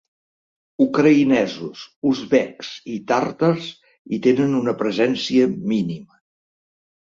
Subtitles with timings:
[0.85, 3.69] Ucraïnesos, uzbeks i tàrtars
[4.17, 6.23] hi tenen una presència mínima.